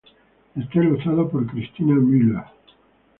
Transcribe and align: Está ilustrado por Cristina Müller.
Está 0.55 0.79
ilustrado 0.83 1.29
por 1.29 1.45
Cristina 1.45 1.93
Müller. 1.93 2.43